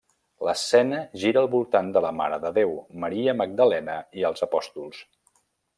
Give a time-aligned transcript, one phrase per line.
[0.47, 5.07] L'escena gira al voltant de la Mare de Déu, Maria Magdalena i els Apòstols.